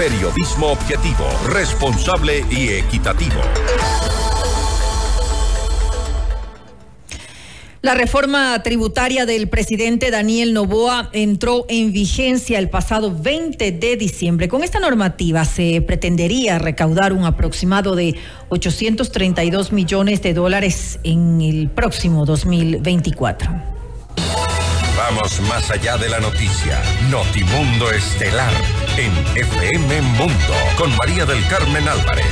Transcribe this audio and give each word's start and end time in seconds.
Periodismo 0.00 0.68
objetivo, 0.68 1.26
responsable 1.52 2.42
y 2.50 2.70
equitativo. 2.70 3.38
La 7.82 7.92
reforma 7.94 8.62
tributaria 8.62 9.26
del 9.26 9.50
presidente 9.50 10.10
Daniel 10.10 10.54
Novoa 10.54 11.10
entró 11.12 11.66
en 11.68 11.92
vigencia 11.92 12.58
el 12.58 12.70
pasado 12.70 13.14
20 13.14 13.72
de 13.72 13.96
diciembre. 13.98 14.48
Con 14.48 14.64
esta 14.64 14.80
normativa 14.80 15.44
se 15.44 15.82
pretendería 15.82 16.58
recaudar 16.58 17.12
un 17.12 17.26
aproximado 17.26 17.94
de 17.94 18.14
832 18.48 19.70
millones 19.70 20.22
de 20.22 20.32
dólares 20.32 20.98
en 21.04 21.42
el 21.42 21.68
próximo 21.68 22.24
2024. 22.24 23.79
Vamos 25.12 25.40
más 25.48 25.68
allá 25.72 25.96
de 25.96 26.08
la 26.08 26.20
noticia. 26.20 26.80
Notimundo 27.10 27.90
Estelar 27.90 28.52
en 28.96 29.10
FM 29.36 30.02
Mundo 30.02 30.54
con 30.78 30.88
María 30.98 31.26
del 31.26 31.44
Carmen 31.48 31.88
Álvarez. 31.88 32.26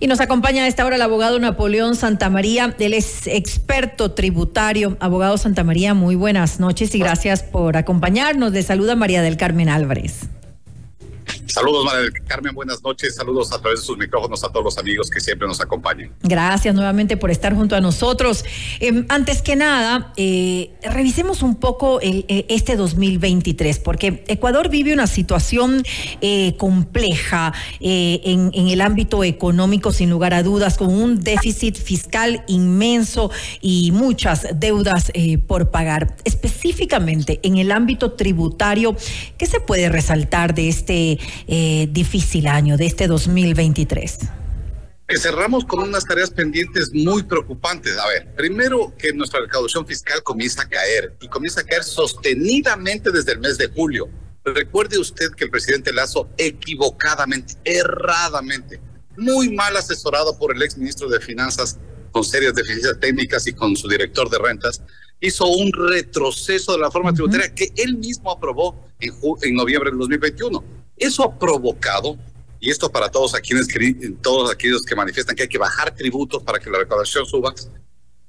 Y 0.00 0.08
nos 0.08 0.18
acompaña 0.18 0.64
a 0.64 0.66
esta 0.66 0.84
hora 0.84 0.96
el 0.96 1.02
abogado 1.02 1.38
Napoleón 1.38 1.94
Santamaría. 1.94 2.74
Él 2.80 2.94
es 2.94 3.28
experto 3.28 4.10
tributario. 4.10 4.96
Abogado 4.98 5.38
Santamaría, 5.38 5.94
muy 5.94 6.16
buenas 6.16 6.58
noches 6.58 6.92
y 6.96 6.98
gracias 6.98 7.44
por 7.44 7.76
acompañarnos. 7.76 8.50
Le 8.50 8.64
saluda 8.64 8.96
María 8.96 9.22
del 9.22 9.36
Carmen 9.36 9.68
Álvarez. 9.68 10.30
Saludos, 11.48 11.86
María 11.86 12.10
Carmen, 12.26 12.54
buenas 12.54 12.82
noches. 12.82 13.14
Saludos 13.14 13.52
a 13.52 13.60
través 13.60 13.80
de 13.80 13.86
sus 13.86 13.96
micrófonos 13.96 14.44
a 14.44 14.48
todos 14.50 14.64
los 14.64 14.78
amigos 14.78 15.10
que 15.10 15.18
siempre 15.18 15.48
nos 15.48 15.60
acompañan. 15.62 16.12
Gracias 16.22 16.74
nuevamente 16.74 17.16
por 17.16 17.30
estar 17.30 17.54
junto 17.54 17.74
a 17.74 17.80
nosotros. 17.80 18.44
Em, 18.80 19.06
antes 19.08 19.40
que 19.40 19.56
nada, 19.56 20.12
eh, 20.16 20.70
revisemos 20.82 21.42
un 21.42 21.56
poco 21.56 22.00
el, 22.02 22.26
eh, 22.28 22.44
este 22.50 22.76
2023, 22.76 23.78
porque 23.78 24.24
Ecuador 24.28 24.68
vive 24.68 24.92
una 24.92 25.06
situación 25.06 25.82
eh, 26.20 26.54
compleja 26.58 27.54
en, 27.80 28.50
en 28.52 28.68
el 28.68 28.82
ámbito 28.82 29.24
económico, 29.24 29.90
sin 29.90 30.10
lugar 30.10 30.34
a 30.34 30.42
dudas, 30.42 30.76
con 30.76 30.92
un 30.92 31.20
déficit 31.22 31.76
fiscal 31.76 32.44
inmenso 32.46 33.30
y 33.62 33.90
muchas 33.92 34.46
deudas 34.54 35.10
por 35.46 35.70
pagar. 35.70 36.14
Específicamente 36.24 37.40
en 37.42 37.56
el 37.56 37.72
ámbito 37.72 38.12
tributario, 38.12 38.94
¿qué 39.38 39.46
se 39.46 39.60
puede 39.60 39.88
resaltar 39.88 40.54
de 40.54 40.68
este 40.68 41.18
eh, 41.46 41.88
difícil 41.90 42.46
año, 42.46 42.76
de 42.76 42.86
este 42.86 43.06
2023? 43.06 44.18
cerramos 45.16 45.64
con 45.64 45.80
unas 45.80 46.04
tareas 46.04 46.30
pendientes 46.30 46.92
muy 46.92 47.22
preocupantes. 47.22 47.96
A 47.96 48.06
ver, 48.08 48.34
primero 48.34 48.92
que 48.98 49.12
nuestra 49.12 49.40
recaudación 49.40 49.86
fiscal 49.86 50.22
comienza 50.22 50.62
a 50.62 50.68
caer 50.68 51.16
y 51.20 51.28
comienza 51.28 51.62
a 51.62 51.64
caer 51.64 51.82
sostenidamente 51.82 53.10
desde 53.10 53.32
el 53.32 53.40
mes 53.40 53.56
de 53.56 53.68
julio. 53.68 54.08
Recuerde 54.44 54.98
usted 54.98 55.30
que 55.32 55.44
el 55.44 55.50
presidente 55.50 55.92
Lazo 55.92 56.28
equivocadamente, 56.36 57.54
erradamente, 57.64 58.80
muy 59.16 59.52
mal 59.54 59.76
asesorado 59.76 60.38
por 60.38 60.54
el 60.54 60.62
ex 60.62 60.76
ministro 60.76 61.08
de 61.08 61.20
Finanzas 61.20 61.78
con 62.12 62.24
serias 62.24 62.54
deficiencias 62.54 62.98
técnicas 63.00 63.46
y 63.46 63.52
con 63.52 63.76
su 63.76 63.88
director 63.88 64.30
de 64.30 64.38
rentas, 64.38 64.82
hizo 65.20 65.46
un 65.46 65.72
retroceso 65.72 66.72
de 66.72 66.78
la 66.78 66.90
forma 66.90 67.12
tributaria 67.12 67.52
que 67.54 67.72
él 67.76 67.96
mismo 67.96 68.30
aprobó 68.30 68.86
en, 69.00 69.12
en 69.42 69.54
noviembre 69.54 69.90
del 69.90 69.98
2021. 69.98 70.77
Eso 70.98 71.24
ha 71.24 71.38
provocado, 71.38 72.18
y 72.60 72.70
esto 72.70 72.90
para 72.90 73.10
todos 73.10 73.34
aquellos, 73.34 73.66
todos 74.22 74.50
aquellos 74.50 74.82
que 74.82 74.96
manifiestan 74.96 75.36
que 75.36 75.42
hay 75.42 75.48
que 75.48 75.58
bajar 75.58 75.94
tributos 75.94 76.42
para 76.42 76.58
que 76.58 76.70
la 76.70 76.78
recaudación 76.78 77.24
suba, 77.26 77.54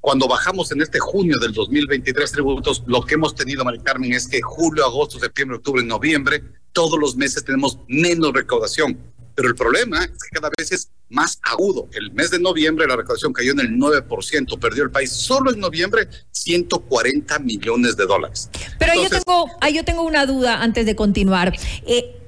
cuando 0.02 0.28
bajamos 0.28 0.72
en 0.72 0.82
este 0.82 1.00
junio 1.00 1.38
del 1.42 1.52
2023 1.52 2.32
tributos, 2.32 2.84
lo 2.88 3.06
que 3.06 3.16
hemos 3.16 3.36
tenido, 3.36 3.66
Mari 3.66 3.80
Carmen, 3.80 4.14
es 4.14 4.28
que 4.28 4.42
julio, 4.42 4.86
agosto, 4.86 5.20
septiembre, 5.20 5.58
octubre, 5.58 5.84
noviembre, 5.84 6.42
todos 6.72 6.98
los 6.98 7.16
meses 7.16 7.44
tenemos 7.44 7.80
menos 7.88 8.34
recaudación. 8.34 8.98
Pero 9.36 9.50
el 9.50 9.56
problema 9.56 10.04
es 10.04 10.12
que 10.12 10.30
cada 10.34 10.50
vez 10.58 10.72
es 10.72 10.90
más 11.10 11.40
agudo. 11.44 11.88
El 11.94 12.12
mes 12.12 12.32
de 12.32 12.40
noviembre 12.40 12.88
la 12.88 12.96
recaudación 12.96 13.34
cayó 13.34 13.52
en 13.52 13.60
el 13.60 13.72
9%, 13.72 14.60
perdió 14.60 14.84
el 14.84 14.92
país 14.92 15.12
solo 15.12 15.52
en 15.52 15.60
noviembre 15.60 16.08
140 16.32 17.40
millones 17.40 17.98
de 17.98 18.06
dólares. 18.06 18.50
Pero 18.78 18.94
yo, 18.96 19.10
tengo, 19.10 19.48
yo 19.74 19.84
tengo 19.86 20.04
una 20.04 20.26
duda 20.26 20.62
antes 20.62 20.86
de 20.86 20.96
continuar. 20.96 21.58
Eh, 21.86 22.19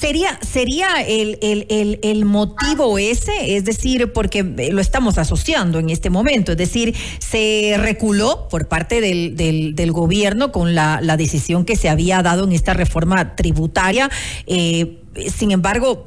¿Sería, 0.00 0.38
sería 0.42 0.88
el, 1.06 1.38
el, 1.40 1.98
el, 2.02 2.24
motivo 2.24 2.98
ese? 2.98 3.56
Es 3.56 3.64
decir, 3.64 4.12
porque 4.12 4.42
lo 4.42 4.80
estamos 4.80 5.16
asociando 5.16 5.78
en 5.78 5.90
este 5.90 6.10
momento, 6.10 6.52
es 6.52 6.58
decir, 6.58 6.94
se 7.18 7.74
reculó 7.78 8.48
por 8.48 8.68
parte 8.68 9.00
del, 9.00 9.36
del, 9.36 9.92
gobierno 9.92 10.50
con 10.50 10.74
la, 10.74 11.00
la, 11.00 11.16
decisión 11.16 11.64
que 11.64 11.76
se 11.76 11.88
había 11.88 12.22
dado 12.22 12.44
en 12.44 12.52
esta 12.52 12.74
reforma 12.74 13.36
tributaria. 13.36 14.10
Eh, 14.46 14.98
sin 15.34 15.52
embargo, 15.52 16.04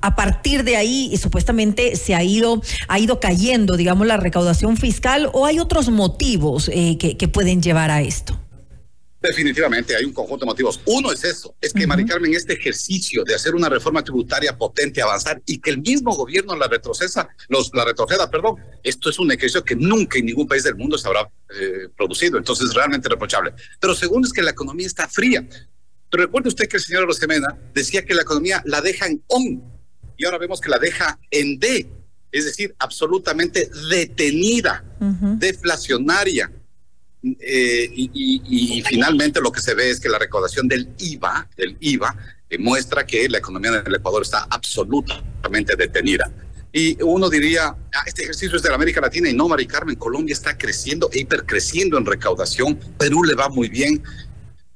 a, 0.00 0.16
partir 0.16 0.64
de 0.64 0.76
ahí 0.76 1.14
supuestamente 1.18 1.96
se 1.96 2.14
ha 2.14 2.22
ido, 2.22 2.62
ha 2.88 2.98
ido 2.98 3.20
cayendo, 3.20 3.76
digamos, 3.76 4.06
la 4.06 4.16
recaudación 4.16 4.78
fiscal 4.78 5.28
o 5.34 5.44
hay 5.44 5.58
otros 5.58 5.90
motivos 5.90 6.70
eh, 6.72 6.96
que, 6.98 7.18
que 7.18 7.28
pueden 7.28 7.60
llevar 7.60 7.90
a 7.90 8.00
esto. 8.00 8.39
Definitivamente 9.22 9.94
hay 9.94 10.04
un 10.06 10.14
conjunto 10.14 10.46
de 10.46 10.50
motivos. 10.50 10.80
Uno 10.86 11.12
es 11.12 11.24
eso, 11.24 11.54
es 11.60 11.74
que 11.74 11.86
Mari 11.86 12.06
Carmen, 12.06 12.32
este 12.32 12.54
ejercicio 12.54 13.22
de 13.22 13.34
hacer 13.34 13.54
una 13.54 13.68
reforma 13.68 14.02
tributaria 14.02 14.56
potente, 14.56 15.02
avanzar 15.02 15.42
y 15.44 15.58
que 15.58 15.68
el 15.70 15.82
mismo 15.82 16.14
gobierno 16.14 16.56
la 16.56 16.68
retrocesa, 16.68 17.28
los, 17.48 17.70
la 17.74 17.84
retroceda, 17.84 18.30
perdón, 18.30 18.56
esto 18.82 19.10
es 19.10 19.18
un 19.18 19.30
ejercicio 19.30 19.62
que 19.62 19.76
nunca 19.76 20.18
en 20.18 20.24
ningún 20.24 20.48
país 20.48 20.62
del 20.62 20.74
mundo 20.74 20.96
se 20.96 21.06
habrá 21.06 21.30
eh, 21.54 21.88
producido, 21.94 22.38
entonces 22.38 22.72
realmente 22.72 23.10
reprochable. 23.10 23.52
Pero 23.78 23.94
segundo 23.94 24.26
es 24.26 24.32
que 24.32 24.42
la 24.42 24.52
economía 24.52 24.86
está 24.86 25.06
fría. 25.06 25.46
Pero 26.10 26.24
recuerde 26.24 26.48
usted 26.48 26.66
que 26.66 26.78
el 26.78 26.82
señor 26.82 27.04
Rosemena 27.04 27.58
decía 27.74 28.06
que 28.06 28.14
la 28.14 28.22
economía 28.22 28.62
la 28.64 28.80
deja 28.80 29.06
en 29.06 29.22
ON 29.26 29.62
y 30.16 30.24
ahora 30.24 30.38
vemos 30.38 30.62
que 30.62 30.70
la 30.70 30.78
deja 30.78 31.18
en 31.30 31.58
D, 31.58 31.86
es 32.32 32.46
decir, 32.46 32.74
absolutamente 32.78 33.70
detenida, 33.90 34.82
deflacionaria 35.38 36.50
eh, 37.22 37.88
y, 37.92 38.82
finalmente 38.86 39.40
lo 39.40 39.52
que 39.52 39.60
se 39.60 39.74
ve 39.74 39.90
es 39.90 40.00
que 40.00 40.08
la 40.08 40.18
recaudación 40.18 40.66
del 40.68 40.88
IVA, 40.98 41.48
del 41.56 41.76
IVA, 41.80 42.16
muestra 42.58 43.06
que 43.06 43.28
la 43.28 43.38
economía 43.38 43.82
del 43.82 43.94
Ecuador 43.94 44.22
está 44.22 44.46
absolutamente 44.50 45.76
detenida. 45.76 46.30
Y 46.72 47.02
uno 47.02 47.28
diría, 47.28 47.66
ah, 47.66 48.02
este 48.06 48.22
ejercicio 48.22 48.56
es 48.56 48.62
de 48.62 48.68
la 48.68 48.76
América 48.76 49.00
Latina 49.00 49.28
y 49.28 49.34
no, 49.34 49.48
Mari 49.48 49.66
Carmen, 49.66 49.96
Colombia 49.96 50.32
está 50.32 50.56
creciendo, 50.56 51.10
hipercreciendo 51.12 51.98
en 51.98 52.06
recaudación, 52.06 52.78
Perú 52.96 53.24
le 53.24 53.34
va 53.34 53.48
muy 53.48 53.68
bien, 53.68 54.02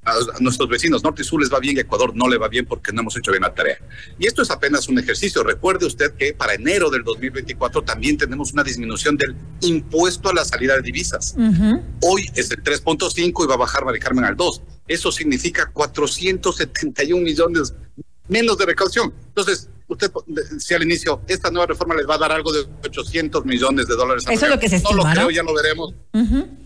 a, 0.04 0.41
nuestros 0.41 0.69
vecinos 0.69 1.03
norte 1.03 1.22
y 1.22 1.25
sur 1.25 1.41
les 1.41 1.53
va 1.53 1.60
bien, 1.60 1.78
Ecuador 1.78 2.15
no 2.15 2.28
le 2.28 2.38
va 2.38 2.48
bien 2.48 2.66
porque 2.66 2.92
no 2.92 3.00
hemos 3.00 3.16
hecho 3.16 3.31
bien 3.31 3.42
la 3.42 3.54
tarea. 3.54 3.78
Y 4.19 4.26
esto 4.26 4.42
es 4.42 4.50
apenas 4.50 4.88
un 4.88 4.98
ejercicio. 4.98 5.42
Recuerde 5.42 5.87
usted 5.87 6.12
que 6.15 6.34
para 6.34 6.54
enero 6.54 6.91
del 6.91 7.03
2024 7.04 7.82
también 7.82 8.16
tenemos 8.16 8.53
una 8.53 8.62
disminución 8.62 9.16
del 9.16 9.34
impuesto 9.62 10.28
a 10.28 10.34
la 10.34 10.44
salida 10.44 10.76
de 10.76 10.82
divisas. 10.82 11.34
Hoy 12.03 12.26
es 12.34 12.50
el 12.50 12.62
3.5 12.62 13.44
y 13.44 13.47
va 13.47 13.54
a 13.54 13.59
bajar, 13.59 13.84
Mari 13.84 13.98
Carmen, 13.98 14.25
al 14.25 14.37
2. 14.37 14.62
Eso 14.88 15.10
significa 15.10 15.70
471 15.72 17.22
millones 17.22 17.75
menos 18.28 18.56
de 18.59 18.66
recaudación. 18.66 19.12
Entonces, 19.28 19.69
usted 19.86 20.10
decía 20.26 20.76
al 20.76 20.82
inicio, 20.84 21.21
esta 21.28 21.50
nueva 21.50 21.66
reforma 21.66 21.94
les 21.94 22.09
va 22.09 22.15
a 22.15 22.19
dar 22.19 22.32
algo 22.32 22.53
de 22.53 22.66
800 22.84 23.44
millones 23.44 23.86
de 23.86 23.94
dólares. 23.94 24.25
Eso 24.28 24.47
es 24.47 24.50
lo 24.50 24.59
que 24.59 24.69
se 24.69 24.76
estima, 24.76 24.97
No 24.97 25.09
lo 25.09 25.10
creo, 25.10 25.31
ya 25.31 25.42
lo 25.42 25.54
veremos. 25.54 25.94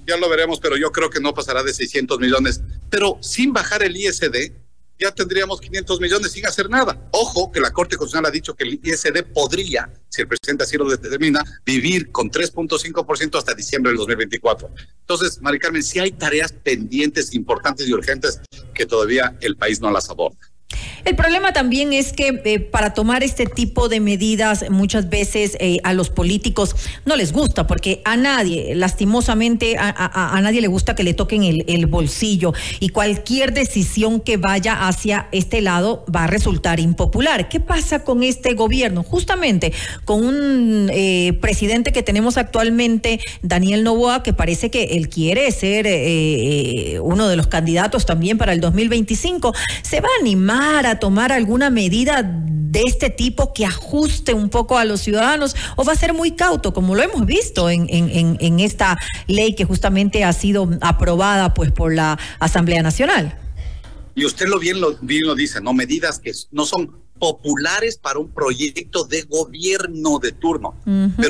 Ya 0.07 0.17
lo 0.17 0.29
veremos, 0.29 0.61
pero 0.61 0.77
yo 0.77 0.91
creo 0.93 1.11
que 1.11 1.21
no 1.21 1.35
pasará 1.35 1.63
de 1.63 1.75
600 1.75 2.19
millones. 2.19 2.63
Pero 2.91 3.19
sin 3.21 3.53
bajar 3.53 3.83
el 3.83 3.97
ISD, 3.97 4.53
ya 4.99 5.13
tendríamos 5.13 5.61
500 5.61 6.01
millones 6.01 6.33
sin 6.33 6.45
hacer 6.47 6.69
nada. 6.69 7.09
Ojo 7.13 7.53
que 7.53 7.61
la 7.61 7.71
Corte 7.71 7.97
Constitucional 7.97 8.31
ha 8.31 8.33
dicho 8.33 8.55
que 8.55 8.65
el 8.65 8.81
ISD 8.83 9.23
podría, 9.33 9.93
si 10.09 10.23
el 10.23 10.29
presidente 10.29 10.65
así 10.65 10.77
lo 10.77 10.89
determina, 10.89 11.45
vivir 11.65 12.11
con 12.11 12.31
3.5% 12.31 13.39
hasta 13.39 13.55
diciembre 13.55 13.91
del 13.91 13.99
2024. 13.99 14.71
Entonces, 15.01 15.41
Mari 15.41 15.59
Carmen, 15.59 15.83
sí 15.83 16.01
hay 16.01 16.11
tareas 16.11 16.53
pendientes, 16.53 17.33
importantes 17.35 17.87
y 17.87 17.93
urgentes 17.93 18.41
que 18.75 18.87
todavía 18.87 19.37
el 19.41 19.57
país 19.57 19.81
no 19.81 19.91
las 19.91 20.11
aborda. 20.11 20.39
El 21.09 21.17
problema 21.17 21.55
también 21.55 21.95
es 21.95 22.13
que 22.13 22.39
eh, 22.45 22.61
para 22.61 22.93
tomar 22.93 23.23
este 23.23 23.47
tipo 23.47 23.89
de 23.89 23.99
medidas 23.99 24.67
muchas 24.69 25.09
veces 25.09 25.57
eh, 25.59 25.79
a 25.83 25.95
los 25.95 26.11
políticos 26.11 26.77
no 27.07 27.17
les 27.17 27.33
gusta 27.33 27.67
porque 27.67 28.03
a 28.05 28.19
nadie, 28.19 28.75
lastimosamente, 28.75 29.77
a, 29.79 30.39
nadie 30.43 30.61
le 30.61 30.67
gusta 30.67 30.95
que 30.95 31.05
le 31.05 31.15
toquen 31.15 31.45
el, 31.45 31.87
bolsillo 31.87 32.53
y 32.79 32.91
cualquier 32.91 33.55
decisión 33.55 34.21
que 34.21 34.37
vaya 34.37 34.87
hacia 34.87 35.29
este 35.33 35.63
lado 35.63 36.05
va 36.15 36.25
a 36.25 36.27
resultar 36.27 36.79
impopular. 36.79 37.49
¿Qué 37.49 37.61
pasa 37.61 38.05
con 38.05 38.23
este 38.23 38.53
gobierno? 38.53 39.03
Justamente 39.03 39.73
con 40.05 40.23
un 40.23 40.91
eh, 40.93 41.39
presidente 41.41 41.91
que 41.91 42.03
tenemos 42.03 42.37
actualmente, 42.37 43.19
Daniel 43.41 43.83
Novoa, 43.83 44.23
que 44.23 44.35
parece 44.35 44.71
que 44.71 44.85
él 44.99 45.09
quiere 45.09 45.51
ser 45.53 45.87
uno 47.01 47.29
de 47.29 47.37
los 47.37 47.47
candidatos 47.47 48.05
también 48.05 48.37
para 48.37 48.53
el 48.53 48.61
2025, 48.61 49.55
se 49.81 50.03
va 50.03 50.09
a 50.09 50.21
animar 50.21 50.85
a 50.85 50.98
tomar 50.99 51.33
alguna 51.33 51.71
medida 51.71 52.23
de 52.23 52.83
este 52.83 53.11
tipo 53.11 53.53
que 53.55 53.65
ajuste 53.65 54.35
un 54.35 54.51
poco 54.51 54.79
a 54.79 54.85
los 54.85 55.01
ciudadanos 55.01 55.57
o 55.77 55.85
va 55.85 55.93
a 55.93 55.97
ser 55.97 56.13
muy 56.13 56.33
cauto, 56.33 56.75
como 56.75 56.95
lo 56.95 57.03
hemos 57.03 57.25
visto 57.25 57.71
en, 57.71 57.87
en, 57.89 58.37
en 58.41 58.61
esta 58.61 58.97
ley 59.27 59.55
que 59.55 59.65
justamente 59.65 60.25
ha 60.25 60.33
sido 60.33 60.69
aprobada 60.81 61.55
pues 61.55 61.73
por 61.73 61.95
la 61.95 62.19
Asamblea 62.41 62.83
Nacional? 62.83 63.39
y 64.19 64.25
usted 64.25 64.49
lo 64.49 64.59
bien 64.59 64.81
lo, 64.81 64.97
bien 65.01 65.25
lo 65.27 65.37
dice, 65.37 65.61
no 65.61 65.73
medidas 65.73 66.19
que 66.19 66.33
no 66.51 66.67
son 66.67 66.91
populares 67.21 67.99
para 67.99 68.19
un 68.19 68.29
proyecto 68.29 69.05
de 69.05 69.23
gobierno 69.23 70.19
de 70.19 70.33
turno. 70.33 70.75
Pero 70.85 71.27